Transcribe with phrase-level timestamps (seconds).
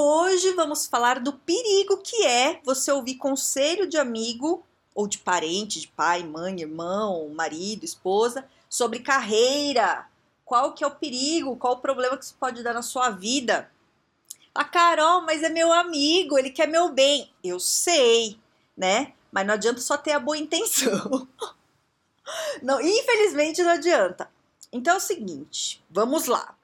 [0.00, 4.64] Hoje vamos falar do perigo que é você ouvir conselho de amigo
[4.94, 10.06] ou de parente, de pai, mãe, irmão, marido, esposa sobre carreira.
[10.44, 11.56] Qual que é o perigo?
[11.56, 13.72] Qual o problema que isso pode dar na sua vida?
[14.54, 17.32] A Carol, mas é meu amigo, ele quer meu bem.
[17.42, 18.38] Eu sei,
[18.76, 19.14] né?
[19.32, 21.26] Mas não adianta só ter a boa intenção.
[22.62, 24.30] Não, infelizmente não adianta.
[24.70, 26.54] Então é o seguinte, vamos lá.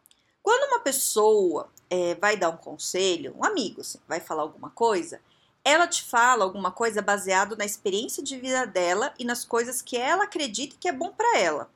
[0.42, 5.20] Quando uma pessoa é, vai dar um conselho, um amigo, assim, vai falar alguma coisa,
[5.64, 9.96] ela te fala alguma coisa baseado na experiência de vida dela e nas coisas que
[9.96, 11.70] ela acredita que é bom para ela,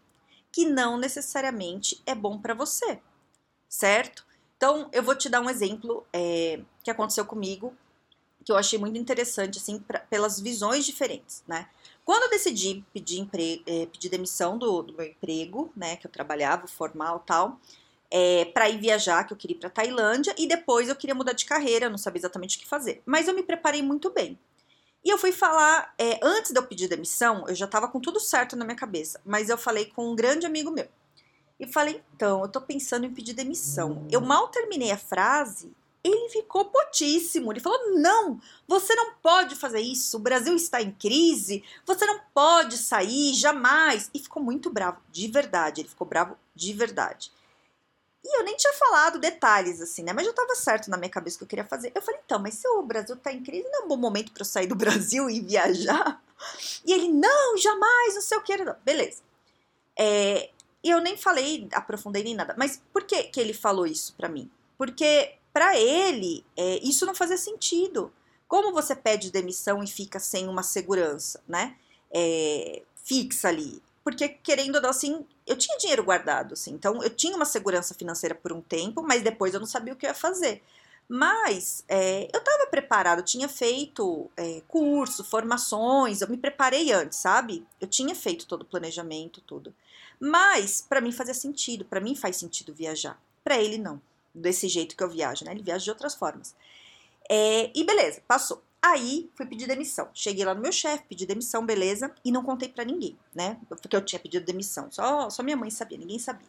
[0.52, 3.00] que não necessariamente é bom para você,
[3.68, 4.26] certo?
[4.56, 7.72] Então, eu vou te dar um exemplo é, que aconteceu comigo,
[8.44, 11.68] que eu achei muito interessante, assim, pra, pelas visões diferentes, né?
[12.04, 13.62] Quando eu decidi pedir, empre...
[13.66, 17.60] é, pedir demissão do, do meu emprego, né, que eu trabalhava, formal tal,
[18.10, 21.32] é, para ir viajar, que eu queria ir para Tailândia, e depois eu queria mudar
[21.32, 23.02] de carreira, não sabia exatamente o que fazer.
[23.04, 24.38] Mas eu me preparei muito bem.
[25.04, 28.18] E eu fui falar, é, antes de eu pedir demissão, eu já estava com tudo
[28.18, 30.88] certo na minha cabeça, mas eu falei com um grande amigo meu.
[31.60, 34.06] E falei, então, eu tô pensando em pedir demissão.
[34.10, 35.72] Eu mal terminei a frase,
[36.02, 37.52] ele ficou potíssimo.
[37.52, 40.16] Ele falou: não, você não pode fazer isso.
[40.16, 44.10] O Brasil está em crise, você não pode sair, jamais.
[44.14, 45.80] E ficou muito bravo, de verdade.
[45.80, 47.32] Ele ficou bravo de verdade.
[48.28, 50.12] E eu nem tinha falado detalhes, assim, né?
[50.12, 51.90] Mas já estava certo na minha cabeça que eu queria fazer.
[51.94, 54.32] Eu falei, então, mas se o Brasil está em crise, não é um bom momento
[54.32, 56.22] para eu sair do Brasil e viajar?
[56.84, 58.54] E ele, não, jamais, não sei o que.
[58.84, 59.22] Beleza.
[59.98, 60.50] É,
[60.84, 62.54] e eu nem falei, aprofundei nem nada.
[62.58, 64.50] Mas por que, que ele falou isso para mim?
[64.76, 68.12] Porque para ele, é, isso não fazia sentido.
[68.46, 71.76] Como você pede demissão e fica sem uma segurança, né?
[72.10, 77.10] É, fixa ali porque querendo ou não, assim, eu tinha dinheiro guardado, assim, então eu
[77.10, 80.08] tinha uma segurança financeira por um tempo, mas depois eu não sabia o que eu
[80.08, 80.62] ia fazer.
[81.06, 87.18] Mas é, eu estava preparado, eu tinha feito é, curso, formações, eu me preparei antes,
[87.18, 87.66] sabe?
[87.78, 89.74] Eu tinha feito todo o planejamento, tudo.
[90.18, 93.20] Mas para mim fazia sentido, para mim faz sentido viajar.
[93.44, 94.00] Para ele não,
[94.34, 95.52] desse jeito que eu viajo, né?
[95.52, 96.56] Ele viaja de outras formas.
[97.28, 98.62] É, e beleza, passou.
[98.80, 100.08] Aí fui pedir demissão.
[100.14, 103.58] Cheguei lá no meu chefe, pedi demissão, beleza, e não contei para ninguém, né?
[103.68, 104.90] Porque eu tinha pedido demissão.
[104.90, 106.48] Só, só minha mãe sabia, ninguém sabia.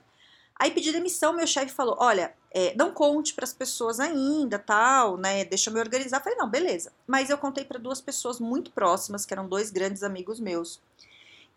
[0.60, 5.18] Aí pedi demissão, meu chefe falou: olha, é, não conte para as pessoas ainda, tal,
[5.18, 5.46] né?
[5.46, 6.22] Deixa eu me organizar.
[6.22, 6.92] Falei: não, beleza.
[7.08, 10.82] Mas eu contei para duas pessoas muito próximas, que eram dois grandes amigos meus.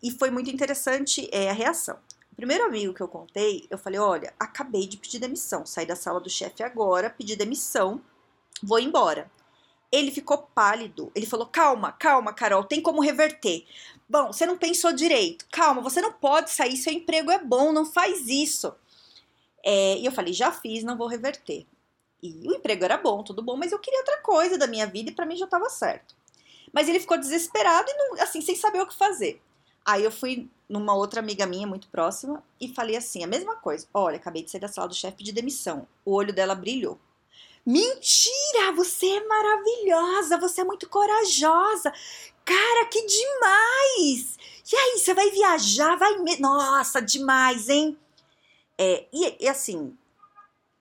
[0.03, 1.99] E foi muito interessante é, a reação.
[2.33, 5.97] O primeiro amigo que eu contei, eu falei: olha, acabei de pedir demissão, saí da
[5.97, 8.01] sala do chefe agora, pedi demissão,
[8.63, 9.29] vou embora.
[9.93, 11.13] Ele ficou pálido.
[11.15, 13.65] Ele falou: Calma, calma, Carol, tem como reverter.
[14.09, 15.47] Bom, você não pensou direito.
[15.53, 18.75] Calma, você não pode sair, seu emprego é bom, não faz isso.
[19.65, 21.67] É, e eu falei: Já fiz, não vou reverter.
[22.23, 25.11] E o emprego era bom, tudo bom, mas eu queria outra coisa da minha vida
[25.11, 26.15] e para mim já estava certo.
[26.73, 29.43] Mas ele ficou desesperado e não, assim, sem saber o que fazer.
[29.85, 33.87] Aí eu fui numa outra amiga minha muito próxima e falei assim, a mesma coisa.
[33.93, 35.87] Olha, acabei de sair da sala do chefe de demissão.
[36.05, 36.99] O olho dela brilhou.
[37.65, 38.73] Mentira!
[38.75, 41.93] Você é maravilhosa, você é muito corajosa.
[42.45, 44.37] Cara, que demais!
[44.73, 45.97] E aí, você vai viajar?
[45.97, 46.19] Vai.
[46.19, 46.39] Me...
[46.39, 47.97] Nossa, demais, hein?
[48.79, 49.97] É, e, e, assim,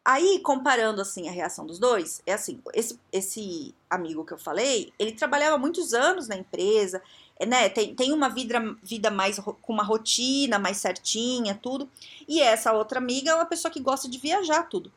[0.04, 4.92] aí comparando assim a reação dos dois, é assim, esse, esse amigo que eu falei,
[4.98, 7.02] ele trabalhava muitos anos na empresa,
[7.38, 11.90] é, né, tem, tem uma vida, vida mais com uma rotina mais certinha, tudo.
[12.28, 14.92] E essa outra amiga é uma pessoa que gosta de viajar, tudo.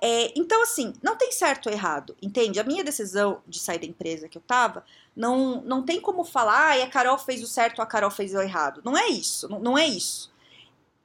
[0.00, 2.60] É, então, assim, não tem certo ou errado, entende?
[2.60, 4.84] A minha decisão de sair da empresa que eu tava,
[5.16, 8.34] não, não tem como falar, ah, a Carol fez o certo ou a Carol fez
[8.34, 8.82] o errado.
[8.84, 10.32] Não é isso, não, não é isso.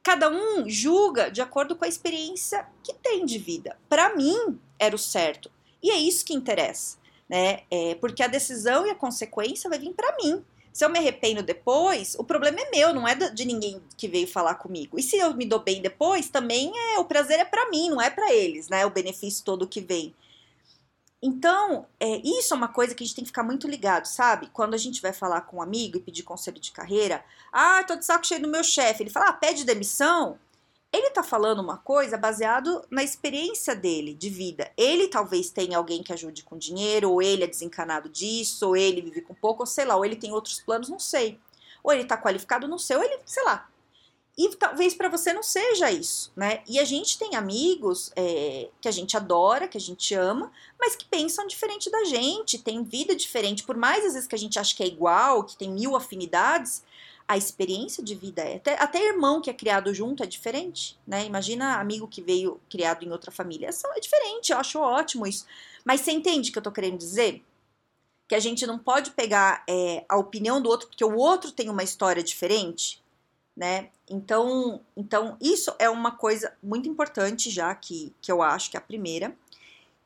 [0.03, 3.77] Cada um julga de acordo com a experiência que tem de vida.
[3.88, 5.51] Para mim, era o certo.
[5.81, 6.97] E é isso que interessa,
[7.30, 7.62] né?
[7.69, 10.44] É, porque a decisão e a consequência vai vir para mim.
[10.71, 14.27] Se eu me arrependo depois, o problema é meu, não é de ninguém que veio
[14.27, 15.00] falar comigo.
[15.00, 18.01] E se eu me dou bem depois, também é o prazer é para mim, não
[18.01, 18.86] é para eles, né?
[18.86, 20.16] O benefício todo que vem.
[21.21, 24.50] Então, é, isso é uma coisa que a gente tem que ficar muito ligado, sabe?
[24.54, 27.95] Quando a gente vai falar com um amigo e pedir conselho de carreira, ah, tô
[27.95, 29.04] de saco cheio do meu chefe.
[29.04, 30.39] Ele fala, ah, pede demissão.
[30.91, 34.71] Ele tá falando uma coisa baseado na experiência dele de vida.
[34.75, 39.01] Ele talvez tenha alguém que ajude com dinheiro, ou ele é desencanado disso, ou ele
[39.01, 41.39] vive com pouco, ou sei lá, ou ele tem outros planos, não sei.
[41.83, 43.69] Ou ele tá qualificado, não sei, ou ele, sei lá.
[44.38, 46.63] E talvez para você não seja isso, né?
[46.65, 50.50] E a gente tem amigos é, que a gente adora, que a gente ama,
[50.80, 53.63] mas que pensam diferente da gente, tem vida diferente.
[53.63, 56.83] Por mais às vezes que a gente acha que é igual, que tem mil afinidades,
[57.29, 58.55] a experiência de vida é.
[58.55, 61.27] Até, até irmão que é criado junto é diferente, né?
[61.27, 63.69] Imagina amigo que veio criado em outra família.
[63.69, 65.45] É, é diferente, eu acho ótimo isso.
[65.85, 67.43] Mas você entende o que eu tô querendo dizer?
[68.27, 71.69] Que a gente não pode pegar é, a opinião do outro porque o outro tem
[71.69, 72.99] uma história diferente,
[73.55, 73.89] né?
[74.09, 78.79] Então, então isso é uma coisa muito importante já que, que eu acho que é
[78.79, 79.37] a primeira.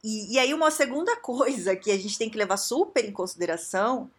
[0.03, 4.11] E, e aí uma segunda coisa que a gente tem que levar super em consideração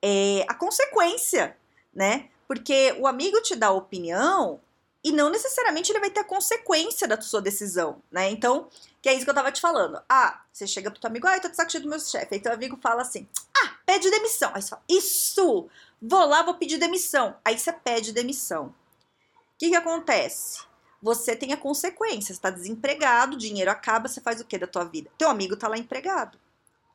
[0.00, 1.56] é a consequência,
[1.92, 2.28] né?
[2.52, 4.60] Porque o amigo te dá opinião
[5.02, 8.28] e não necessariamente ele vai ter a consequência da sua decisão, né?
[8.28, 8.68] Então,
[9.00, 9.98] que é isso que eu tava te falando.
[10.06, 12.34] Ah, você chega pro teu amigo, eu tô de saco cheio do meu chefe.
[12.34, 13.26] Aí teu amigo fala assim,
[13.56, 14.52] ah, pede demissão.
[14.52, 15.66] Aí você fala, isso,
[16.02, 17.34] vou lá, vou pedir demissão.
[17.42, 18.66] Aí você pede demissão.
[18.66, 20.60] O que que acontece?
[21.02, 24.84] Você tem a consequência, você tá desempregado, dinheiro acaba, você faz o que da tua
[24.84, 25.10] vida?
[25.16, 26.38] Teu amigo tá lá empregado,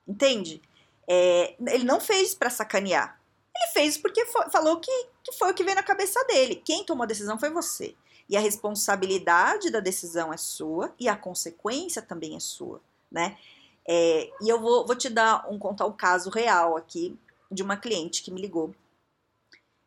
[0.07, 0.61] entende?
[1.07, 3.17] É, ele não fez para sacanear.
[3.57, 4.91] Ele fez porque falou que,
[5.27, 6.55] que foi o que veio na cabeça dele.
[6.55, 7.93] Quem tomou a decisão foi você.
[8.29, 12.81] E a responsabilidade da decisão é sua e a consequência também é sua,
[13.11, 13.37] né?
[13.85, 17.17] É, e eu vou, vou te dar um contar um caso real aqui
[17.51, 18.73] de uma cliente que me ligou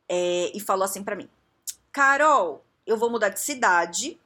[0.09, 1.29] é, e falou assim para mim:
[1.91, 4.19] Carol, eu vou mudar de cidade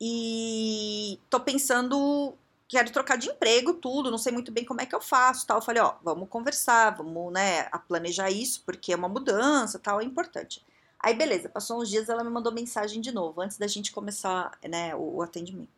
[0.00, 2.34] e tô pensando
[2.68, 5.56] quero trocar de emprego, tudo, não sei muito bem como é que eu faço, tal.
[5.58, 10.04] Eu falei, ó, vamos conversar, vamos, né, planejar isso, porque é uma mudança, tal, é
[10.04, 10.64] importante.
[11.00, 14.58] Aí, beleza, passou uns dias, ela me mandou mensagem de novo, antes da gente começar,
[14.68, 15.70] né, o, o atendimento.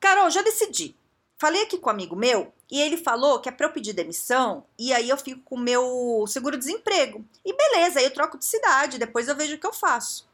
[0.00, 0.96] Carol, já decidi.
[1.36, 4.64] Falei aqui com um amigo meu e ele falou que é para eu pedir demissão
[4.78, 7.24] e aí eu fico com o meu seguro-desemprego.
[7.44, 10.28] E beleza, aí eu troco de cidade, depois eu vejo o que eu faço.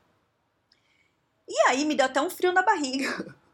[1.48, 3.34] E aí me deu até um frio na barriga.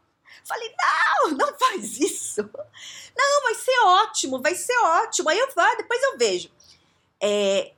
[0.43, 2.41] Falei, não, não faz isso.
[3.15, 5.29] Não, vai ser ótimo, vai ser ótimo.
[5.29, 6.49] Aí eu vá, depois eu vejo.
[7.21, 7.73] É,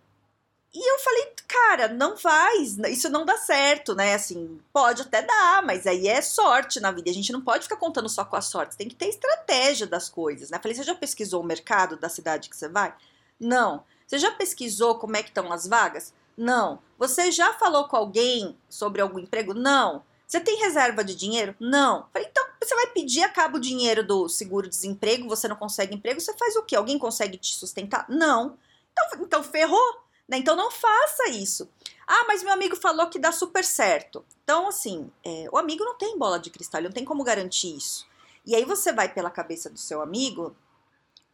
[0.76, 4.14] e eu falei, cara, não faz, isso não dá certo, né?
[4.14, 7.10] Assim, pode até dar, mas aí é sorte na vida.
[7.10, 10.10] A gente não pode ficar contando só com a sorte, tem que ter estratégia das
[10.10, 10.60] coisas, né?
[10.62, 12.94] Falei, você já pesquisou o mercado da cidade que você vai?
[13.40, 13.86] Não.
[14.06, 16.14] Você já pesquisou como é que estão as vagas?
[16.36, 16.80] Não.
[16.98, 19.54] Você já falou com alguém sobre algum emprego?
[19.54, 20.04] Não.
[20.28, 21.56] Você tem reserva de dinheiro?
[21.60, 22.08] Não.
[22.12, 26.34] Falei, então você vai pedir, acaba o dinheiro do seguro-desemprego, você não consegue emprego, você
[26.34, 26.76] faz o quê?
[26.76, 28.06] Alguém consegue te sustentar?
[28.10, 28.58] Não.
[28.92, 30.38] Então, então ferrou, né?
[30.38, 31.70] Então não faça isso.
[32.08, 34.26] Ah, mas meu amigo falou que dá super certo.
[34.44, 37.76] Então, assim, é, o amigo não tem bola de cristal, ele não tem como garantir
[37.76, 38.08] isso.
[38.46, 40.56] E aí você vai pela cabeça do seu amigo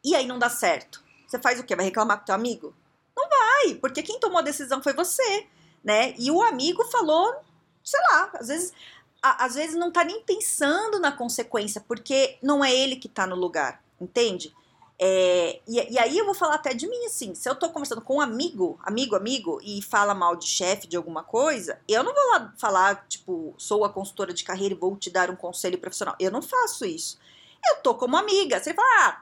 [0.04, 1.04] e aí não dá certo.
[1.28, 1.76] Você faz o quê?
[1.76, 2.74] Vai reclamar com teu amigo?
[3.16, 5.48] Não vai, porque quem tomou a decisão foi você,
[5.84, 6.14] né?
[6.18, 7.36] E o amigo falou
[7.84, 8.74] sei lá, às vezes,
[9.22, 13.28] a, às vezes não tá nem pensando na consequência, porque não é ele que tá
[13.28, 14.54] no lugar, entende?
[15.04, 18.02] É, e, e, aí eu vou falar até de mim, assim, se eu tô conversando
[18.02, 22.14] com um amigo, amigo, amigo, e fala mal de chefe, de alguma coisa, eu não
[22.14, 25.80] vou lá falar, tipo, sou a consultora de carreira e vou te dar um conselho
[25.80, 26.16] profissional.
[26.20, 27.18] Eu não faço isso.
[27.68, 28.62] Eu tô como amiga.
[28.62, 29.22] Você fala, ah,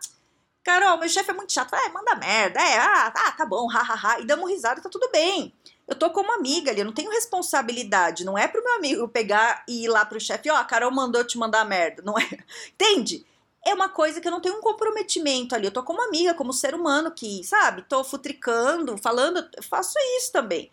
[0.64, 1.74] Carol, meu chefe é muito chato.
[1.74, 2.60] É, manda merda.
[2.60, 3.94] É, ah, tá, tá bom, hahaha.
[3.94, 4.20] Ha, ha.
[4.20, 5.54] E damos risada, tá tudo bem
[5.90, 9.64] eu tô como amiga ali, eu não tenho responsabilidade, não é pro meu amigo pegar
[9.68, 12.30] e ir lá pro chefe, ó, oh, a Carol mandou te mandar merda, não é?
[12.70, 13.26] Entende?
[13.66, 16.54] É uma coisa que eu não tenho um comprometimento ali, eu tô como amiga, como
[16.54, 20.72] ser humano que, sabe, tô futricando, falando, eu faço isso também.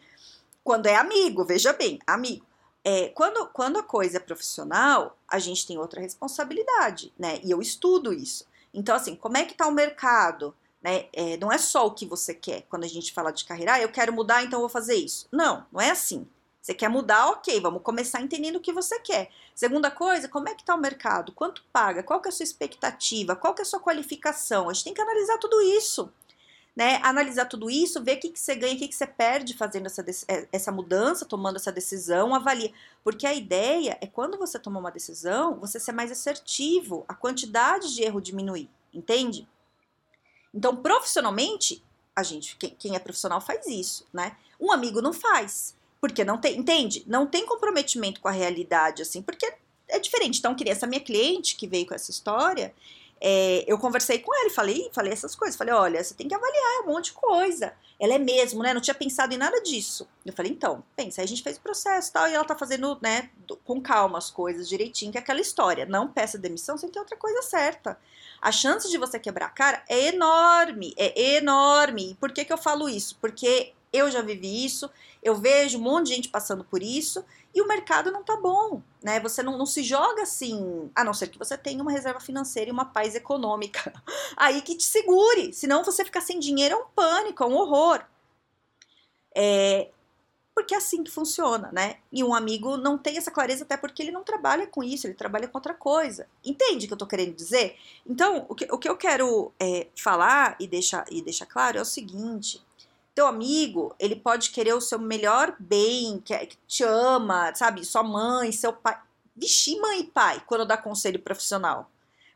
[0.62, 2.44] Quando é amigo, veja bem, amigo.
[2.84, 7.40] É, quando, quando a coisa é profissional, a gente tem outra responsabilidade, né?
[7.42, 8.46] E eu estudo isso.
[8.72, 10.54] Então, assim, como é que tá o mercado?
[10.82, 11.06] Né?
[11.12, 12.62] É, não é só o que você quer.
[12.68, 15.26] Quando a gente fala de carreira, ah, eu quero mudar, então vou fazer isso.
[15.32, 16.26] Não, não é assim.
[16.66, 19.30] Você quer mudar, ok, vamos começar entendendo o que você quer.
[19.54, 21.30] Segunda coisa, como é que está o mercado?
[21.30, 22.02] Quanto paga?
[22.02, 23.36] Qual que é a sua expectativa?
[23.36, 24.68] Qual que é a sua qualificação?
[24.68, 26.12] A gente tem que analisar tudo isso.
[26.74, 26.98] Né?
[27.04, 29.86] Analisar tudo isso, ver o que, que você ganha, o que, que você perde fazendo
[29.86, 32.72] essa, é, essa mudança, tomando essa decisão, avalia.
[33.04, 37.94] Porque a ideia é quando você toma uma decisão, você ser mais assertivo, a quantidade
[37.94, 39.48] de erro diminuir, entende?
[40.56, 41.84] Então, profissionalmente,
[42.14, 44.34] a gente, quem, é profissional faz isso, né?
[44.58, 47.04] Um amigo não faz, porque não tem, entende?
[47.06, 49.52] Não tem comprometimento com a realidade, assim, porque
[49.86, 50.38] é diferente.
[50.38, 52.74] Então, queria essa minha cliente que veio com essa história,
[53.20, 55.56] é, eu conversei com ele, falei, falei essas coisas.
[55.56, 57.72] Falei, olha, você tem que avaliar um monte de coisa.
[57.98, 58.74] Ela é mesmo, né?
[58.74, 60.06] Não tinha pensado em nada disso.
[60.24, 62.56] Eu falei, então, pensa, aí a gente fez o processo e tal, e ela tá
[62.56, 63.30] fazendo, né,
[63.64, 65.86] com calma as coisas direitinho, que é aquela história.
[65.86, 67.98] Não peça demissão sem ter outra coisa certa.
[68.40, 72.16] A chance de você quebrar a cara é enorme, é enorme.
[72.20, 73.16] Por que, que eu falo isso?
[73.20, 74.90] Porque eu já vivi isso,
[75.26, 78.80] eu vejo um monte de gente passando por isso e o mercado não tá bom,
[79.02, 79.18] né?
[79.18, 82.70] Você não, não se joga assim, a não ser que você tenha uma reserva financeira
[82.70, 83.92] e uma paz econômica
[84.38, 88.04] aí que te segure, senão você ficar sem dinheiro é um pânico, é um horror.
[89.34, 89.90] É,
[90.54, 91.96] porque é assim que funciona, né?
[92.12, 95.14] E um amigo não tem essa clareza até porque ele não trabalha com isso, ele
[95.14, 96.28] trabalha com outra coisa.
[96.44, 97.76] Entende o que eu tô querendo dizer?
[98.06, 101.82] Então, o que, o que eu quero é, falar e deixar, e deixar claro é
[101.82, 102.64] o seguinte:
[103.16, 107.82] teu amigo, ele pode querer o seu melhor bem, que, que te ama, sabe?
[107.82, 109.00] Sua mãe, seu pai.
[109.34, 111.90] Vixe, mãe e pai, quando dá conselho profissional.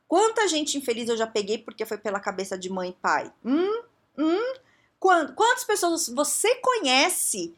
[0.09, 3.31] Quanta gente infeliz eu já peguei porque foi pela cabeça de mãe e pai?
[3.45, 3.83] Hum?
[4.17, 4.55] Hum?
[4.99, 7.55] Quantas pessoas você conhece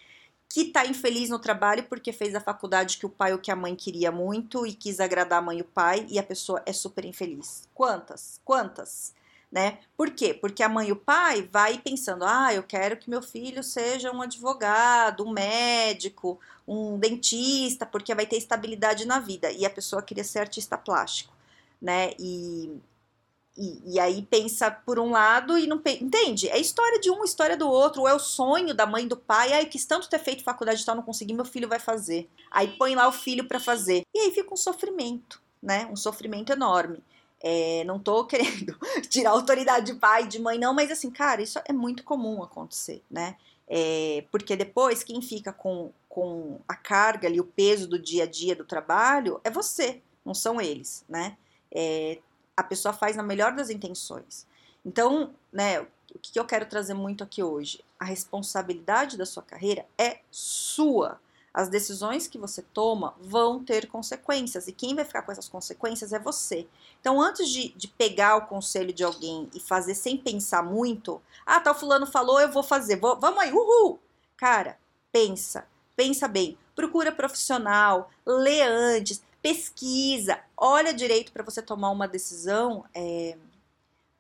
[0.48, 3.56] que tá infeliz no trabalho porque fez a faculdade que o pai ou que a
[3.56, 6.72] mãe queria muito e quis agradar a mãe e o pai e a pessoa é
[6.72, 7.68] super infeliz?
[7.72, 8.40] Quantas?
[8.44, 9.14] Quantas?
[9.52, 9.80] Né?
[9.94, 10.32] Por quê?
[10.32, 14.10] Porque a mãe e o pai vai pensando: ah, eu quero que meu filho seja
[14.10, 19.52] um advogado, um médico, um dentista, porque vai ter estabilidade na vida.
[19.52, 21.34] E a pessoa queria ser artista plástico,
[21.80, 22.14] né?
[22.18, 22.80] E,
[23.54, 26.48] e, e aí pensa por um lado e não entende?
[26.48, 29.52] É história de um, história do outro, ou é o sonho da mãe do pai,
[29.52, 32.26] ai, quis tanto ter feito faculdade e tal, não consegui, meu filho vai fazer.
[32.50, 34.02] Aí põe lá o filho para fazer.
[34.14, 35.86] E aí fica um sofrimento, né?
[35.92, 37.02] Um sofrimento enorme.
[37.42, 38.76] É, não tô querendo
[39.08, 42.42] tirar a autoridade de pai, de mãe, não, mas assim, cara, isso é muito comum
[42.42, 43.36] acontecer, né?
[43.66, 48.26] É, porque depois quem fica com, com a carga ali, o peso do dia a
[48.26, 51.36] dia do trabalho é você, não são eles, né?
[51.74, 52.18] É,
[52.56, 54.46] a pessoa faz na melhor das intenções.
[54.84, 57.82] Então, né, o que eu quero trazer muito aqui hoje?
[57.98, 61.20] A responsabilidade da sua carreira é sua.
[61.54, 66.12] As decisões que você toma vão ter consequências e quem vai ficar com essas consequências
[66.12, 66.66] é você.
[67.00, 71.60] Então, antes de, de pegar o conselho de alguém e fazer sem pensar muito, ah,
[71.60, 74.00] tal fulano falou, eu vou fazer, vou, vamos aí, uhul!
[74.36, 74.78] Cara,
[75.12, 82.84] pensa, pensa bem, procura profissional, lê antes, pesquisa, olha direito para você tomar uma decisão
[82.94, 83.36] é,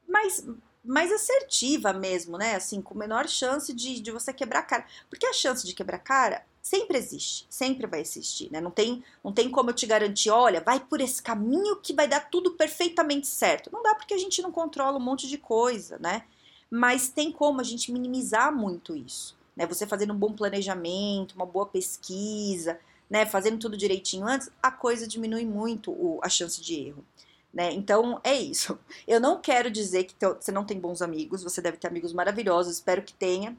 [0.06, 0.44] mais,
[0.84, 2.56] mais assertiva mesmo, né?
[2.56, 4.84] Assim, com menor chance de, de você quebrar cara.
[5.08, 8.60] Porque a chance de quebrar cara sempre existe, sempre vai existir, né?
[8.60, 12.06] Não tem, não tem como eu te garantir, olha, vai por esse caminho que vai
[12.06, 13.68] dar tudo perfeitamente certo.
[13.72, 16.22] Não dá porque a gente não controla um monte de coisa, né?
[16.70, 19.66] Mas tem como a gente minimizar muito isso, né?
[19.66, 22.78] Você fazendo um bom planejamento, uma boa pesquisa,
[23.10, 23.26] né?
[23.26, 27.04] Fazendo tudo direitinho antes, a coisa diminui muito o, a chance de erro.
[27.52, 27.70] Né?
[27.72, 28.78] Então é isso.
[29.06, 32.74] Eu não quero dizer que você não tem bons amigos, você deve ter amigos maravilhosos,
[32.74, 33.54] espero que tenha.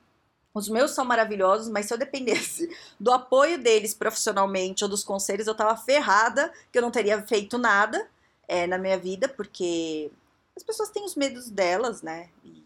[0.53, 2.69] Os meus são maravilhosos, mas se eu dependesse
[2.99, 7.57] do apoio deles profissionalmente ou dos conselhos, eu tava ferrada, que eu não teria feito
[7.57, 8.07] nada
[8.47, 10.11] é, na minha vida, porque
[10.55, 12.29] as pessoas têm os medos delas, né?
[12.43, 12.63] E,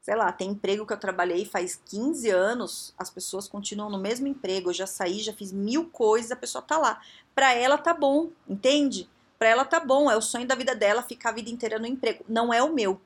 [0.00, 4.28] sei lá, tem emprego que eu trabalhei faz 15 anos, as pessoas continuam no mesmo
[4.28, 7.00] emprego, eu já saí, já fiz mil coisas, a pessoa tá lá.
[7.34, 9.10] Pra ela tá bom, entende?
[9.36, 11.86] Pra ela tá bom, é o sonho da vida dela ficar a vida inteira no
[11.86, 12.24] emprego.
[12.28, 13.00] Não é o meu.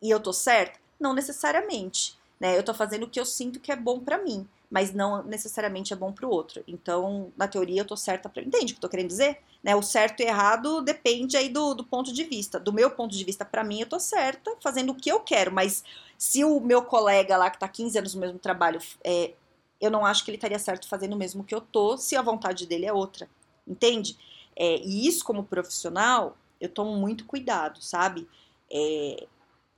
[0.00, 0.78] E eu tô certa?
[1.00, 2.56] Não necessariamente né?
[2.56, 5.92] Eu tô fazendo o que eu sinto que é bom para mim, mas não necessariamente
[5.92, 6.64] é bom para o outro.
[6.66, 8.42] Então, na teoria, eu tô certa para.
[8.42, 9.38] Entende o que eu tô querendo dizer?
[9.62, 9.76] Né?
[9.76, 12.58] O certo e errado depende aí do, do ponto de vista.
[12.58, 15.52] Do meu ponto de vista, para mim, eu tô certa, fazendo o que eu quero,
[15.52, 15.84] mas
[16.16, 19.34] se o meu colega lá que tá 15 anos no mesmo trabalho, é,
[19.80, 22.22] eu não acho que ele estaria certo fazendo o mesmo que eu tô, se a
[22.22, 23.28] vontade dele é outra.
[23.66, 24.16] Entende?
[24.56, 28.28] É, e isso, como profissional, eu tomo muito cuidado, sabe?
[28.70, 29.26] É,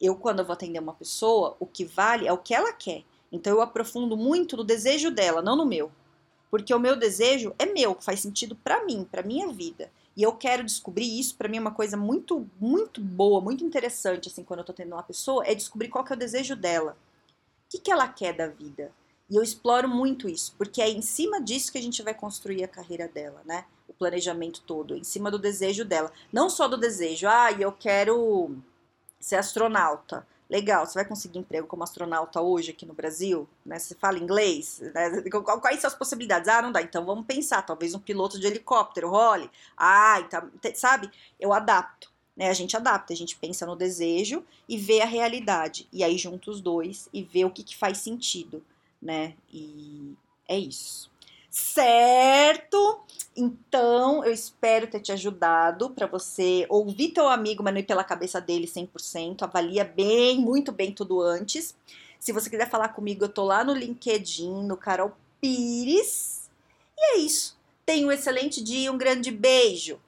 [0.02, 3.04] eu, quando eu vou atender uma pessoa, o que vale é o que ela quer.
[3.30, 5.92] Então, eu aprofundo muito no desejo dela, não no meu.
[6.50, 9.90] Porque o meu desejo é meu, faz sentido para mim, para minha vida.
[10.16, 14.28] E eu quero descobrir isso, para mim é uma coisa muito, muito boa, muito interessante,
[14.28, 16.96] assim, quando eu tô atendendo uma pessoa, é descobrir qual que é o desejo dela.
[17.28, 18.92] O que, que ela quer da vida?
[19.30, 22.64] E eu exploro muito isso, porque é em cima disso que a gente vai construir
[22.64, 23.64] a carreira dela, né?
[23.88, 26.12] O planejamento todo, em cima do desejo dela.
[26.30, 28.54] Não só do desejo, ah, eu quero
[29.22, 30.26] ser astronauta.
[30.50, 33.48] Legal, você vai conseguir emprego como astronauta hoje aqui no Brasil?
[33.64, 33.78] Né?
[33.78, 34.80] Você fala inglês?
[34.94, 35.22] Né?
[35.62, 36.48] Quais são as possibilidades?
[36.48, 39.50] Ah, não dá, então vamos pensar, talvez um piloto de helicóptero role.
[39.76, 41.10] Ah, então, sabe?
[41.40, 42.12] Eu adapto.
[42.36, 42.50] Né?
[42.50, 45.88] A gente adapta, a gente pensa no desejo e vê a realidade.
[45.92, 48.62] E aí junta os dois e vê o que, que faz sentido,
[49.00, 49.34] né?
[49.50, 50.14] E
[50.48, 51.11] é isso.
[51.52, 53.02] Certo?
[53.36, 58.02] Então, eu espero ter te ajudado para você ouvir teu amigo, mas não ir pela
[58.02, 59.42] cabeça dele 100%.
[59.42, 61.76] Avalia bem, muito bem tudo antes.
[62.18, 66.50] Se você quiser falar comigo, eu tô lá no LinkedIn, no Carol Pires.
[66.96, 67.54] E é isso.
[67.84, 70.00] Tenha um excelente dia, um grande beijo.